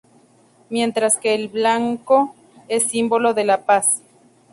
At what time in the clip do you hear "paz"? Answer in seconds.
3.65-4.01